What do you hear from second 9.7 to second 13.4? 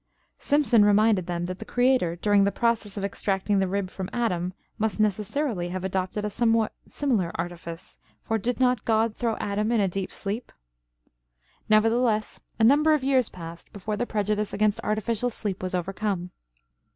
in a deep sleep?" Nevertheless, a number of years